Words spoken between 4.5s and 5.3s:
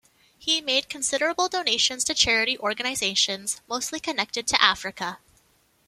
Africa.